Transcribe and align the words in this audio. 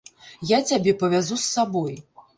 Я 0.51 0.59
цябе 0.71 0.95
павязу 1.03 1.37
з 1.37 1.45
сабой. 1.53 1.95